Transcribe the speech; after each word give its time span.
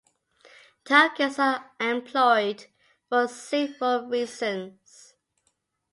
Tokens 0.83 1.37
are 1.37 1.73
employed 1.79 2.65
for 3.07 3.27
several 3.27 4.07
reasons. 4.07 5.13